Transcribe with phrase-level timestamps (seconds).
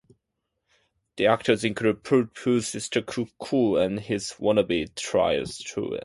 [1.17, 5.99] The actors include Piu-piu, Sister Cuckoo, and his wanna-be Triad students.